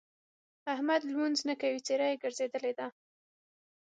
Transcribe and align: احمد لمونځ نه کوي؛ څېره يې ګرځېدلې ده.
احمد 0.73 1.01
لمونځ 1.09 1.37
نه 1.49 1.53
کوي؛ 1.61 1.79
څېره 1.85 2.07
يې 2.11 2.15
ګرځېدلې 2.23 2.73
ده. 2.79 2.87